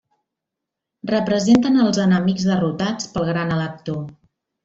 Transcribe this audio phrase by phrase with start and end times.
[1.09, 4.01] Representen els enemics derrotats pel gran elector.